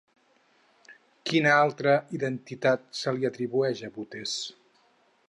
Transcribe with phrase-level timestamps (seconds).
[1.31, 4.35] Quina altra identitat se li atribueix a Butes?